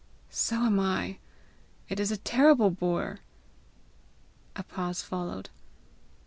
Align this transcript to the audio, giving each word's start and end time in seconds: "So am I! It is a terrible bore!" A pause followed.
"So 0.31 0.55
am 0.63 0.79
I! 0.79 1.19
It 1.87 1.99
is 1.99 2.09
a 2.11 2.17
terrible 2.17 2.71
bore!" 2.71 3.19
A 4.55 4.63
pause 4.63 5.03
followed. 5.03 5.51